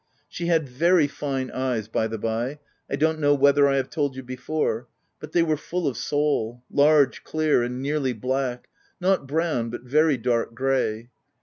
[0.27, 2.57] She had very fine eyes by the bye—
[2.89, 4.87] I don't know whether I've told you before,
[5.19, 8.67] but they were full of soul, large, clear, and nearly black—
[9.09, 11.11] not brown, but very dark grey.